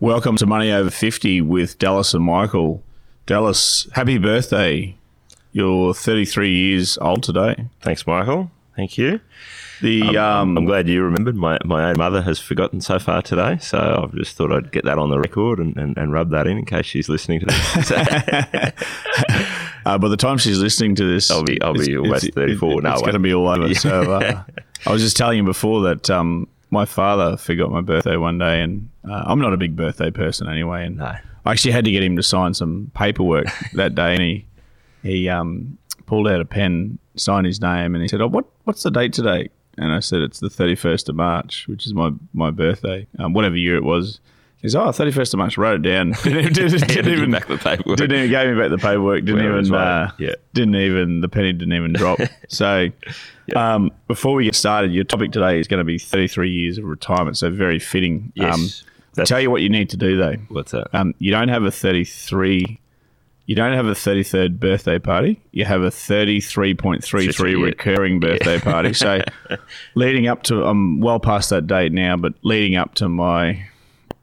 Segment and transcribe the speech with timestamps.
[0.00, 2.82] Welcome to Money Over 50 with Dallas and Michael.
[3.26, 4.96] Dallas, happy birthday.
[5.52, 7.66] You're 33 years old today.
[7.80, 8.50] Thanks, Michael.
[8.76, 9.20] Thank you.
[9.80, 11.34] The um, um, I'm glad you remembered.
[11.36, 14.84] My, my own mother has forgotten so far today, so I've just thought I'd get
[14.84, 17.46] that on the record and, and, and rub that in in case she's listening to
[17.46, 17.92] this.
[19.86, 22.72] Uh, by the time she's listening to this, I'll be- I'll be almost it's- 34.
[22.72, 23.68] it- No, it's going to be all over.
[23.68, 23.72] Yeah.
[23.78, 24.42] So uh,
[24.84, 28.60] I was just telling you before that um, my father forgot my birthday one day,
[28.60, 30.84] and uh, I'm not a big birthday person anyway.
[30.86, 31.14] And No.
[31.44, 34.44] I actually had to get him to sign some paperwork that day, and he
[35.02, 38.82] he um, pulled out a pen, signed his name, and he said, "Oh, what what's
[38.82, 42.50] the date today?" And I said, "It's the 31st of March, which is my my
[42.50, 44.20] birthday, um, whatever year it was."
[44.60, 46.10] He said, "Oh, 31st of March." Wrote it down.
[46.24, 47.96] Didn't, didn't, didn't you even back the paperwork.
[47.98, 49.24] Didn't even gave me back the paperwork.
[49.24, 50.04] Didn't even right.
[50.06, 50.34] uh, Yeah.
[50.52, 52.18] didn't even the penny didn't even drop.
[52.48, 52.88] so,
[53.54, 56.84] um, before we get started, your topic today is going to be 33 years of
[56.84, 57.36] retirement.
[57.36, 58.32] So very fitting.
[58.34, 58.84] Yes.
[59.16, 60.34] Um, tell you what you need to do though.
[60.48, 60.88] What's that?
[60.92, 62.80] Um, you don't have a 33.
[63.46, 65.40] You don't have a 33rd birthday party.
[65.52, 68.92] You have a 33.33 recurring birthday party.
[68.92, 69.22] So,
[69.94, 73.64] leading up to, I'm well past that date now, but leading up to my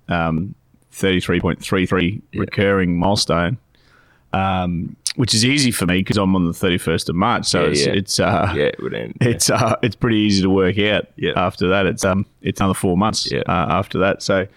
[0.09, 0.55] um,
[0.91, 3.57] 33.33 recurring milestone,
[4.33, 7.45] um, which is easy for me because I'm on the 31st of March.
[7.45, 7.93] So Yeah, it's yeah.
[7.93, 9.17] it's uh, yeah, it would end.
[9.21, 9.27] Yeah.
[9.29, 11.07] it's uh, it's pretty easy to work out.
[11.15, 11.33] Yeah.
[11.35, 13.31] After that, it's um it's another four months.
[13.31, 13.41] Yeah.
[13.47, 14.47] Uh, after that, so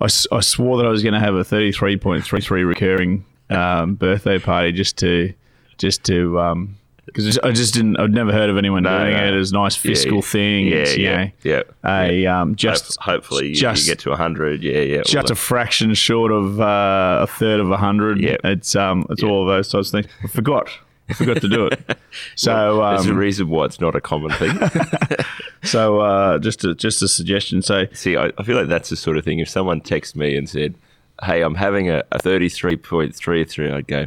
[0.00, 2.64] I, I swore that I was going to have a thirty three point three three
[2.64, 5.32] recurring um, birthday party just to
[5.78, 6.76] just to um
[7.06, 9.24] because I just didn't I'd never heard of anyone No, doing no.
[9.26, 9.34] it.
[9.34, 10.20] It was a nice fiscal yeah.
[10.22, 10.66] thing.
[10.66, 11.62] Yeah, yeah, know, yeah.
[11.84, 14.62] a um just Hope- hopefully you, just- you get to 100.
[14.62, 15.02] Yeah, yeah.
[15.04, 18.20] just a fraction short of uh, a third of a hundred.
[18.20, 20.12] Yeah, It's um it's all of those types of things.
[20.22, 20.70] I forgot.
[21.08, 21.98] I forgot to do it.
[22.36, 24.56] So There's a um, reason why it's not a common thing.
[25.64, 27.60] so uh, just a just a suggestion.
[27.60, 29.40] So See, I, I feel like that's the sort of thing.
[29.40, 30.76] If someone texted me and said,
[31.24, 34.06] "Hey, I'm having a, a 33.33," I'd go,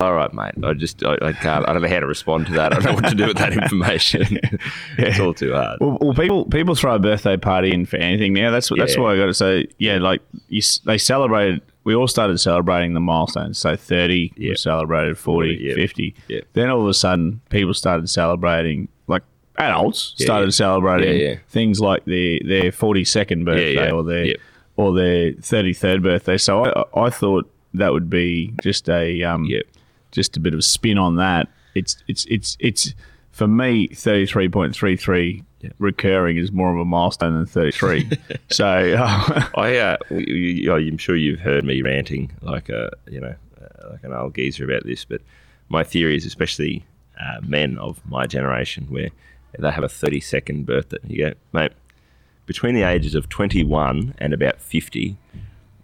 [0.00, 0.52] "All right, mate.
[0.64, 1.68] I just I, I can't.
[1.68, 2.72] I don't know how to respond to that.
[2.72, 4.38] I don't know what to do with that information.
[4.98, 8.32] It's all too hard." Well, well, people people throw a birthday party in for anything
[8.32, 8.50] now.
[8.50, 9.02] That's what that's Yeah.
[9.02, 9.66] why I got to say.
[9.78, 11.62] Yeah, like you, they celebrated.
[11.84, 13.58] We all started celebrating the milestones.
[13.58, 14.54] So thirty, we Yeah.
[14.56, 15.74] celebrated 40, 40, yeah.
[15.74, 16.14] 50.
[16.28, 16.40] Yeah.
[16.52, 19.22] Then all of a sudden, people started celebrating like
[19.58, 20.50] adults Yeah, started yeah.
[20.50, 21.34] celebrating Yeah, yeah.
[21.48, 23.90] things like their their forty second birthday yeah.
[23.92, 24.34] or their Yeah.
[24.76, 26.36] or their thirty third birthday.
[26.38, 29.60] So I I thought that would be just a um Yeah.
[30.10, 31.48] Just a bit of a spin on that.
[31.74, 32.94] It's it's it's it's
[33.32, 35.44] for me thirty three point three three
[35.78, 38.10] recurring is more of a milestone than thirty three.
[38.50, 43.90] so uh, I, uh, I'm sure you've heard me ranting like a, you know, uh,
[43.90, 45.20] like an old geezer about this, but
[45.68, 46.84] my theory is, especially
[47.20, 49.10] uh, men of my generation, where
[49.58, 50.98] they have a 30 second birthday.
[51.06, 51.72] You go, mate,
[52.46, 55.16] between the ages of 21 and about 50,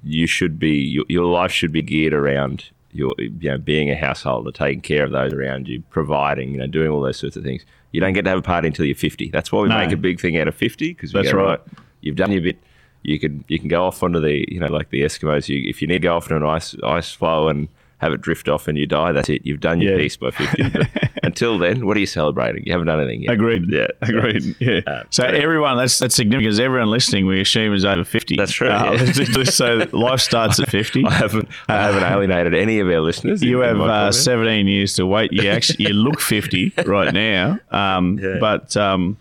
[0.05, 3.97] you should be your, your life should be geared around your you know being a
[3.97, 7.43] householder, taking care of those around you, providing, you know, doing all those sorts of
[7.45, 7.65] things.
[7.93, 9.31] You don't get to have a party until you're 50.
[9.31, 9.79] That's why we No.
[9.79, 11.61] make a big thing out of 50 because That's go, right.
[12.01, 12.59] You've done your bit.
[13.03, 15.49] You can you can go off onto the you know like the Eskimos.
[15.49, 17.69] You, if you need to go off on an ice ice floe and
[18.03, 19.47] have it drift off and you die, that's it.
[19.47, 20.03] You've done your Yeah.
[20.03, 20.69] piece by 50.
[20.71, 20.89] But
[21.23, 22.65] until then, what are you celebrating?
[22.67, 23.33] You haven't done anything yet.
[23.33, 23.71] agreed.
[23.71, 24.57] Yeah, agreed.
[24.61, 24.81] Yeah.
[24.87, 28.37] Uh, so everyone that's that's significant because everyone listening we assume is over fifty.
[28.37, 29.45] That's true, Uh, yeah.
[29.45, 31.05] so life starts at fifty.
[31.07, 33.43] I haven't I haven't alienated any of our listeners.
[33.43, 35.33] You have uh, 17 years to wait.
[35.33, 38.39] You actually you look 50 right now, um, Yeah.
[38.41, 39.17] but um,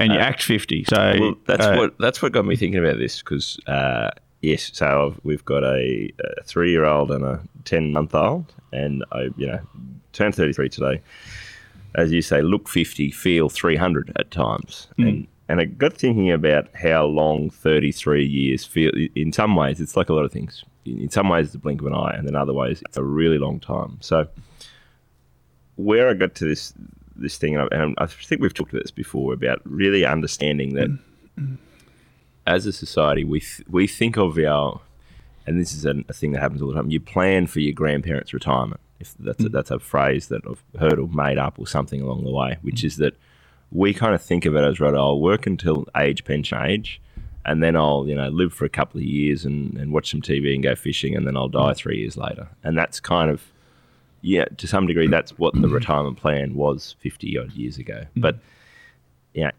[0.00, 0.84] and you act 50.
[0.88, 4.70] So Well, that's uh, what that's what got me thinking about this because uh, yes,
[4.72, 9.04] so I've, we've got a, a three year old and a ten month old, and
[9.12, 9.60] I you know
[10.12, 11.00] turned thirty three today.
[11.94, 15.06] As you say, look fifty, feel three hundred at times, hmm.
[15.06, 18.92] and and I got thinking about how long thirty three years feel.
[19.14, 20.64] In some ways, it's like a lot of things.
[20.84, 23.04] In some ways, it's a blink of an eye, and in other ways, it's a
[23.04, 23.98] really long time.
[24.00, 24.28] So
[25.76, 26.74] where I got to this
[27.16, 30.74] this thing, and I, and I think we've talked about this before about really understanding
[30.74, 30.96] that hmm.
[31.44, 31.54] Hmm.
[32.48, 34.80] As a society, we th- we think of our,
[35.46, 36.90] and this is a, a thing that happens all the time.
[36.90, 38.80] You plan for your grandparents' retirement.
[38.98, 39.52] If that's a, mm.
[39.52, 42.80] that's a phrase that I've heard or made up or something along the way, which
[42.80, 42.84] mm.
[42.84, 43.16] is that
[43.70, 44.94] we kind of think of it as right.
[44.94, 47.00] I'll work until age pension age,
[47.44, 50.22] and then I'll you know live for a couple of years and, and watch some
[50.22, 51.76] TV and go fishing, and then I'll die mm.
[51.76, 52.48] three years later.
[52.64, 53.42] And that's kind of
[54.22, 58.06] yeah, to some degree, that's what the retirement plan was fifty odd years ago.
[58.16, 58.38] But
[59.34, 59.50] yeah,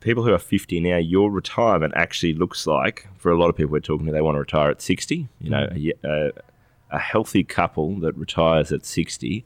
[0.00, 3.72] people who are 50 now, your retirement actually looks like, for a lot of people
[3.72, 5.28] we're talking to, they want to retire at 60.
[5.40, 6.30] You know, a, a,
[6.90, 9.44] a healthy couple that retires at 60,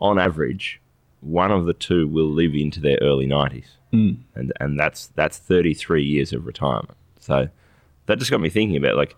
[0.00, 0.80] on average,
[1.20, 3.66] one of the two will live into their early 90s.
[3.92, 4.18] Mm.
[4.34, 6.96] And, and that's, that's 33 years of retirement.
[7.20, 7.48] So
[8.06, 9.16] that just got me thinking about like,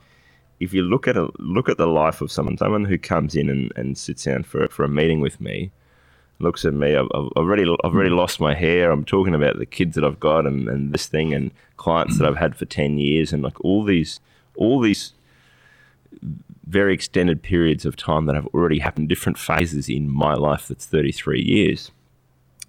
[0.60, 3.48] if you look at a look at the life of someone, someone who comes in
[3.48, 5.72] and, and sits down for for a meeting with me,
[6.40, 6.96] looks at me.
[6.96, 8.90] I've, I've already I've already lost my hair.
[8.90, 12.26] I'm talking about the kids that I've got and, and this thing and clients that
[12.26, 14.20] I've had for ten years and like all these
[14.56, 15.12] all these
[16.66, 20.68] very extended periods of time that have already happened, different phases in my life.
[20.68, 21.90] That's 33 years.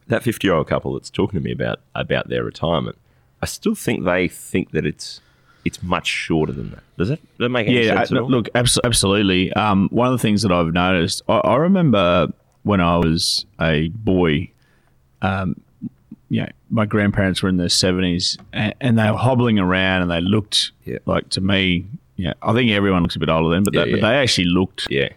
[0.08, 2.98] That 50 year old couple that's talking to me about about their retirement,
[3.42, 5.22] I still think they think that it's
[5.64, 6.84] it's much shorter than that.
[6.98, 8.12] Does that, does that make any Yeah, sense?
[8.14, 8.28] all?
[8.28, 9.54] look, abs- absolutely.
[9.54, 12.34] Um, one of the things that I've noticed, I, I remember
[12.64, 14.52] when I was a boy,
[15.22, 15.60] um,
[16.30, 20.12] you know, my grandparents were in their seventies, and, and they were hobbling around, and
[20.12, 21.00] they looked Yeah.
[21.06, 21.86] like to me.
[22.16, 24.46] Yeah, I think everyone looks a bit older then, but, Yeah, they, but they actually
[24.46, 25.10] looked yeah,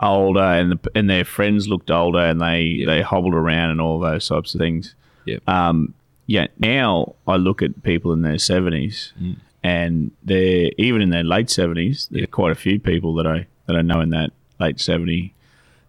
[0.00, 3.98] older, and the, and their friends looked older, and they they hobbled around and all
[4.00, 4.94] those types of things.
[5.24, 5.94] yeah, Um,
[6.26, 9.36] yeah, now I look at people in their seventies, Mm.
[9.62, 12.08] and they're even in their late seventies.
[12.10, 15.34] There are quite a few people that I that I know in that late seventy.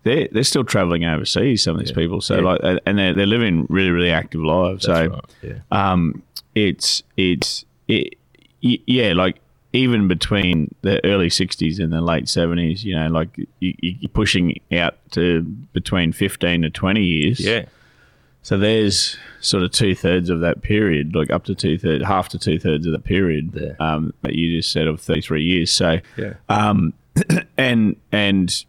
[0.07, 1.63] They're they're still traveling overseas.
[1.63, 2.42] Some of these people, so Yeah.
[2.42, 4.86] like, and they're they're living really really active lives.
[4.86, 5.24] that's so right.
[5.44, 5.59] Yeah,
[5.92, 6.24] um,
[6.56, 8.15] it's it's it,
[8.63, 9.38] y- yeah, like
[9.74, 14.59] even between the early '60s and the late '70s, you know, like you, you're pushing
[14.71, 15.42] out to
[15.74, 17.39] between 15 to 20 years.
[17.39, 17.65] yeah,
[18.42, 22.30] So there's sort of two thirds of that period, like up to two thirds, half
[22.30, 23.75] to two thirds of that period There.
[23.80, 25.69] um, that you just said of 33 years.
[25.71, 26.94] So, yeah, um,
[27.57, 28.65] and and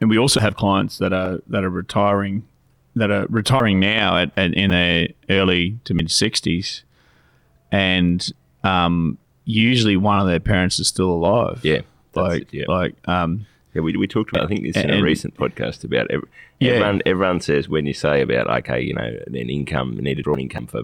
[0.00, 2.44] and we also have clients that are that are retiring
[2.94, 6.82] that are retiring now at, at in their early to mid 60s,
[7.70, 8.32] and
[8.64, 11.60] um, usually one of their parents is still alive.
[11.62, 11.80] yeah.
[12.14, 12.64] Like it, yeah.
[12.68, 16.10] like um, Yeah, we, we talked about I think this in a recent podcast about
[16.10, 16.24] ev-
[16.58, 16.72] Yeah.
[16.72, 20.22] everyone everyone says when you say about okay you know an income you need to
[20.22, 20.82] draw an income for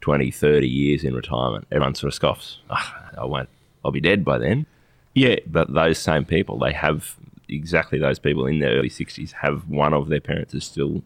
[0.00, 3.50] 20 30 years in retirement everyone sort of scoffs "Ah, I won't
[3.84, 4.64] I'll be dead by then
[5.12, 7.16] yeah, but those same people they have
[7.50, 11.02] exactly those people in their early 60s have one of their parents is still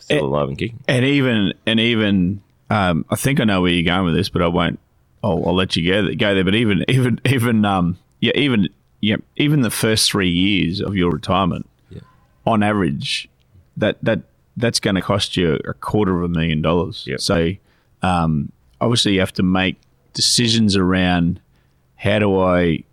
[0.00, 3.70] still eh, alive and kicking and even and even um, I think I know where
[3.70, 4.80] you're going with this, but I won't.
[5.22, 6.42] I'll, I'll let you go go there.
[6.44, 8.68] But even even even um yeah even
[9.00, 12.00] yeah even the first three years of your retirement, Yeah.
[12.46, 13.28] on average,
[13.76, 14.22] that that
[14.56, 17.04] that's going to cost you a quarter of a million dollars.
[17.06, 17.20] Yep.
[17.20, 17.52] So
[18.02, 19.76] um, obviously you have to make
[20.14, 21.40] decisions around
[21.96, 22.84] how do I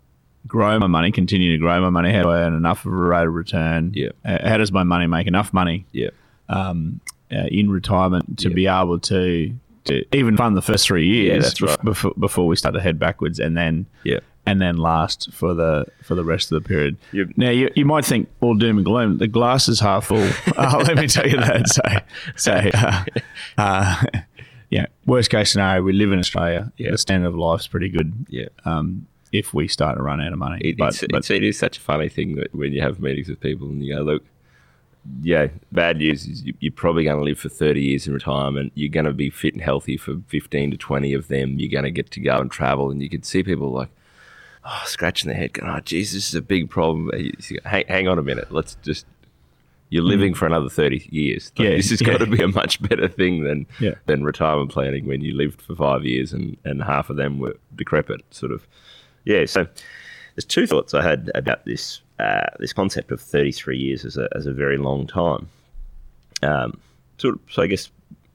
[0.50, 2.96] grow my money, continue to grow my money, how do I earn enough of a
[2.96, 3.92] rate of return?
[3.94, 4.16] Yep.
[4.24, 6.10] Uh, how does my money make enough money yeah
[6.48, 6.74] uh,
[7.30, 9.54] in retirement to be able to,
[9.84, 11.84] to even fund the first three years Yeah, that's right.
[11.84, 15.84] before, before we start to head backwards and then yeah and then last for the
[16.02, 16.96] for the rest of the period.
[17.12, 17.28] Yep.
[17.36, 19.18] Now you, you might think all doom and gloom.
[19.18, 20.28] The glass is half full.
[20.56, 21.68] uh, let me tell you that.
[21.68, 21.82] So
[22.36, 23.04] so uh,
[23.58, 24.02] uh,
[24.70, 24.86] yeah.
[25.06, 26.72] Worst case scenario, we live in Australia.
[26.78, 26.90] Yeah.
[26.92, 28.12] The standard of life's pretty good.
[28.28, 31.30] yeah Um, if we start to run out of money, It, but, it's, but it's,
[31.30, 33.94] it is such a funny thing that when you have meetings with people and you
[33.96, 34.24] go, look,
[35.22, 38.72] yeah, bad news is you, you're probably going to live for 30 years in retirement.
[38.74, 41.58] You're going to be fit and healthy for 15 to 20 of them.
[41.58, 42.90] You're going to get to go and travel.
[42.90, 43.88] And you can see people like,
[44.64, 47.10] oh, scratching their head, going, oh, geez, this is a big problem.
[47.64, 48.52] Hang, hang on a minute.
[48.52, 49.06] Let's just,
[49.88, 51.50] you're living for another 30 years.
[51.56, 51.70] Like, Mm.
[51.70, 52.06] Yeah, this has yeah.
[52.08, 53.94] got to be a much better thing than, Yeah.
[54.06, 57.56] than retirement planning when you lived for five years and, and half of them were
[57.74, 58.66] decrepit, sort of.
[59.24, 59.66] Yeah, so
[60.34, 64.28] there's two thoughts I had about this uh, this concept of 33 years as a,
[64.36, 65.48] as a very long time.
[66.42, 66.78] Um,
[67.16, 67.90] so, so I guess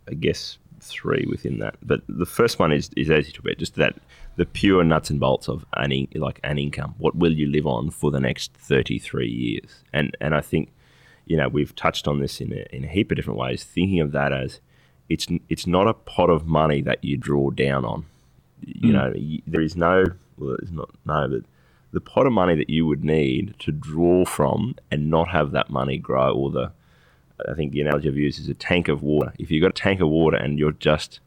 [0.10, 1.76] I guess three within that.
[1.82, 3.96] But the first one is is as you talk about just that
[4.38, 6.96] the pure nuts and bolts of an like an income.
[6.98, 9.84] What will you live on for the next 33 years?
[9.94, 10.72] And and I think
[11.26, 13.64] you know we've touched on this in a, in a heap of different ways.
[13.64, 14.60] Thinking of that as
[15.10, 18.06] it's it's not a pot of money that you draw down on.
[18.62, 19.14] You know,
[19.46, 20.06] there is no
[20.38, 21.42] well, it's not no, but
[21.92, 25.70] the pot of money that you would need to draw from and not have that
[25.70, 26.72] money grow, or the
[27.50, 29.34] I think the analogy I've used is a tank of water.
[29.40, 31.20] If you've got a tank of water and you're just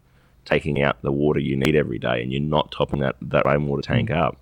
[0.44, 3.82] taking out the water you need every day, and you're not topping that that rainwater
[3.82, 4.16] tank mm.
[4.16, 4.38] up,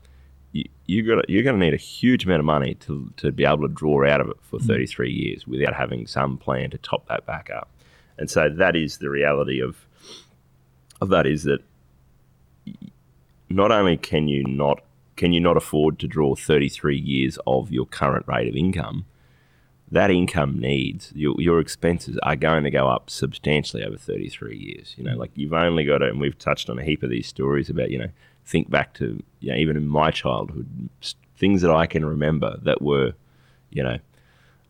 [0.53, 3.45] you, you got you're going to need a huge amount of money to to be
[3.45, 4.67] able to draw out of it for mm.
[4.67, 7.71] 33 years without having some plan to top that back up.
[8.19, 9.87] And so that is the reality of
[11.01, 11.61] of that is that
[13.49, 14.83] not only can you not
[15.17, 19.07] can you not afford to draw 33 years of your current rate of income,
[19.91, 24.95] that income needs your, your expenses are going to go up substantially over 33 years.
[24.99, 25.19] You know, mm.
[25.19, 27.91] like you've only got it, and we've touched on a heap of these stories about,
[27.91, 28.11] you know,
[28.45, 30.89] think back to, you know, even in my childhood,
[31.37, 33.13] things that I can remember that were,
[33.71, 33.99] you know,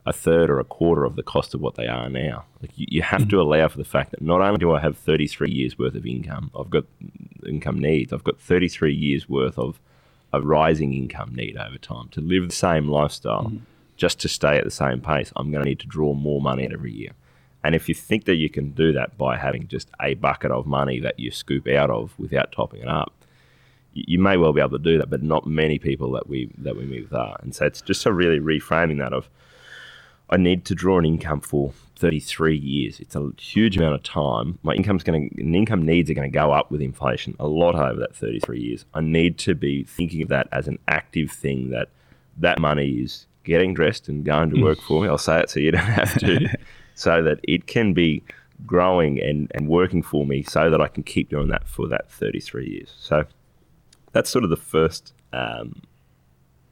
[0.07, 2.45] a third or a quarter of the cost of what they are now.
[2.63, 4.97] Like you, you have to allow for the fact that not only do I have
[4.97, 6.85] 33 years worth of income, I've got
[7.47, 9.81] income needs, I've got 33 years worth of
[10.33, 13.51] a rising income need over time to live the same lifestyle.
[13.51, 13.61] Mm
[13.97, 16.65] just to stay at the same pace, I'm going to need to draw more money
[16.67, 17.13] out every year.
[17.65, 20.67] And if you think that you can do that by having just a bucket of
[20.67, 23.13] money that you scoop out of without topping it up,
[23.93, 26.77] you may well be able to do that, but not many people that we that
[26.77, 27.39] we meet with are.
[27.41, 29.31] And so it's just a really reframing that of
[30.29, 33.01] I need to draw an income for 33 years.
[33.01, 34.59] It's a huge amount of time.
[34.63, 37.75] My income's going to, income needs are going to go up with inflation a lot
[37.75, 38.85] over that 33 years.
[38.93, 41.89] I need to be thinking of that as an active thing that
[42.39, 45.09] that money is getting dressed and going to work for me.
[45.09, 46.49] I'll say it so you don't have to,
[46.95, 48.23] so that it can be
[48.65, 52.11] growing and, and working for me so that I can keep doing that for that
[52.11, 52.95] 33 years.
[52.99, 53.25] So
[54.13, 55.83] that's sort of the first um,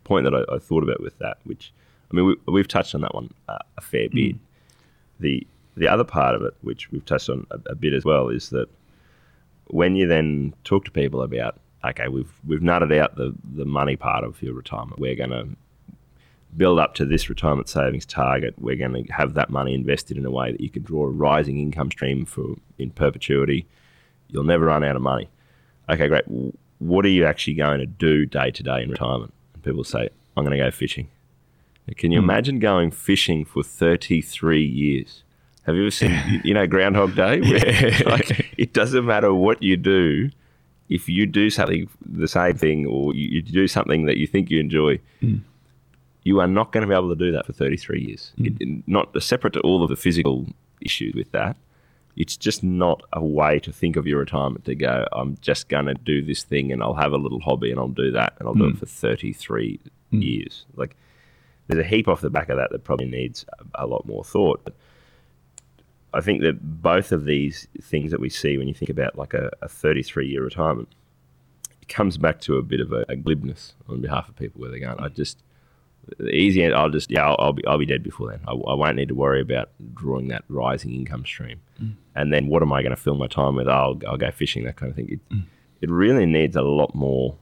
[0.04, 1.72] point that I, I, thought about with that, which,
[2.10, 4.36] I mean, we, have touched on that one uh, a fair bit.
[4.36, 4.38] Mm.
[5.20, 5.46] The,
[5.76, 8.50] the other part of it, which we've touched on a, a bit as well, is
[8.50, 8.68] that
[9.68, 13.96] when you then talk to people about okay, we've we've nutted out the the money
[13.96, 14.98] part of your retirement.
[14.98, 15.48] We're going to
[16.56, 20.24] build up to this retirement savings target, we're going to have that money invested in
[20.24, 23.66] a way that you can draw a rising income stream for in perpetuity.
[24.28, 25.28] You'll never run out of money.
[25.88, 26.24] Okay, great.
[26.78, 29.32] What are you actually going to do day to day in retirement?
[29.54, 31.08] And people say, I'm going to go fishing.
[31.96, 32.24] Can you mm.
[32.24, 35.22] imagine going fishing for 33 years?
[35.64, 37.40] Have you ever seen, you know, Groundhog Day?
[37.40, 40.30] Where, like, it doesn't matter what you do.
[40.88, 44.50] If you do something, the same thing, or you, you do something that you think
[44.50, 45.40] you enjoy, mm
[46.24, 48.32] you are not going to be able to do that for 33 years.
[48.38, 48.60] Mm.
[48.60, 50.46] It, not separate to all of the physical
[50.80, 51.56] issues with that.
[52.16, 55.86] It's just not a way to think of your retirement to go, I'm just going
[55.86, 58.48] to do this thing and I'll have a little hobby and I'll do that and
[58.48, 58.78] I'll do it hmm.
[58.78, 59.80] for 33
[60.12, 60.22] mm.
[60.22, 60.64] years.
[60.76, 60.96] Like,
[61.66, 64.24] there's a heap off the back of that that probably needs a, a lot more
[64.24, 64.60] thought.
[64.64, 64.74] But
[66.12, 69.34] I think that both of these things that we see when you think about like
[69.34, 70.88] a, a 33 year retirement,
[71.80, 74.70] it comes back to a bit of a, a glibness on behalf of people where
[74.70, 75.42] they're going, I just
[76.18, 78.40] the easy end, I'll just yeah, I'll, I'll, be I'll be dead before then.
[78.46, 81.60] I, I, won't need to worry about drawing that rising income stream.
[81.82, 81.94] Mm.
[82.14, 83.68] And then what am I going to fill my time with?
[83.68, 85.08] I'll I'll go fishing, that kind of thing.
[85.10, 85.44] It, mm.
[85.80, 87.36] it really needs a lot more.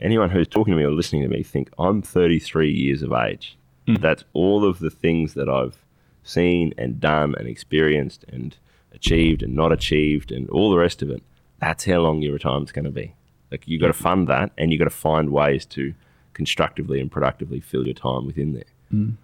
[0.00, 3.56] Anyone who's talking to me or listening to me think I'm 33 years of age.
[3.86, 4.00] Mm.
[4.00, 5.84] That's all of the things that I've
[6.22, 8.56] seen and done and experienced and
[8.92, 11.22] achieved and not achieved and all the rest of it.
[11.60, 13.14] That's how long your retirement's going to be.
[13.50, 15.94] Like you got to fund that, and you've got to find ways to
[16.34, 18.64] constructively and productively fill your time within there.
[18.92, 19.14] Mm.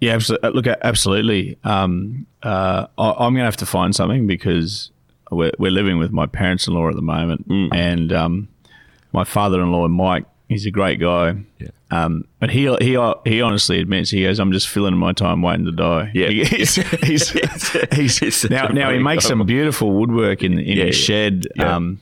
[0.00, 0.48] Yeah, absolutely.
[0.48, 1.58] Uh, look, absolutely.
[1.64, 4.90] Um, uh, I, am going to have to find something because
[5.30, 7.68] we're, we're living with my parents-in-law at the moment, mm.
[7.74, 8.48] and um,
[9.12, 11.36] my father-in-law, Mike, he's a great guy.
[11.58, 11.68] Yeah.
[11.90, 15.64] Um, but he he he honestly admits he goes, I'm just filling my time waiting
[15.64, 16.10] to die.
[16.14, 16.28] Yeah.
[16.44, 17.30] he's, he's,
[17.92, 21.46] he's, he's now now he makes some beautiful woodwork in in yeah, his shed.
[21.56, 21.76] Yeah.
[21.76, 22.00] Um,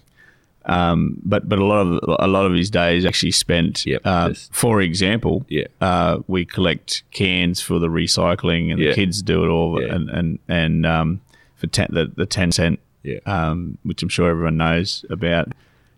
[0.67, 3.87] um, but but a lot of a lot of his days actually spent.
[3.87, 5.67] Yep, uh, for example, yeah.
[5.81, 8.89] uh, we collect cans for the recycling, and yeah.
[8.89, 9.81] the kids do it all.
[9.81, 9.95] Yeah.
[9.95, 11.21] And and and um,
[11.55, 13.21] for ten, the the ten cent, yeah.
[13.27, 15.53] um, which I'm sure everyone knows about.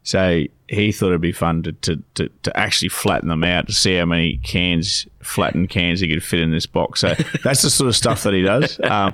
[0.08, 3.74] So he thought it'd be fun to, to, to, to, actually flatten them out to
[3.74, 7.00] see how many cans, flattened cans, he could fit in this box.
[7.00, 7.12] So
[7.44, 8.80] that's the sort of stuff that he does.
[8.80, 9.12] Um,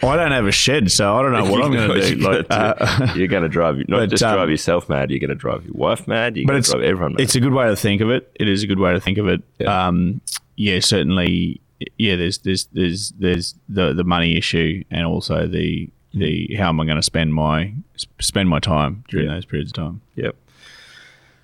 [0.00, 2.20] I don't have a shed, so I don't know what I'm going to do.
[2.20, 5.10] Like, uh, you're going to drive not but, just um, drive yourself mad.
[5.10, 6.36] You're going to drive your wife mad.
[6.36, 7.20] You're going to drive everyone mad.
[7.22, 8.30] It's a good way to think of it.
[8.36, 9.42] It is a good way to think of it.
[9.58, 10.20] Yeah, um,
[10.54, 11.60] yeah certainly.
[11.96, 16.80] Yeah, there's there's there's there's the the money issue and also the the how am
[16.80, 17.74] I going to spend my
[18.18, 19.34] spend my time during yeah.
[19.34, 20.00] those periods of time.
[20.16, 20.36] Yep.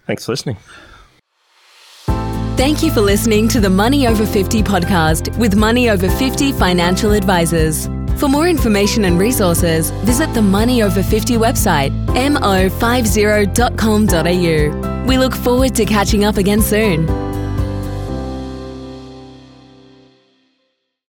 [0.07, 0.57] Thanks for listening.
[2.57, 7.11] Thank you for listening to the Money Over 50 podcast with Money Over 50 Financial
[7.13, 7.87] Advisors.
[8.19, 15.07] For more information and resources, visit the Money Over 50 website, mo50.com.au.
[15.07, 17.24] We look forward to catching up again soon.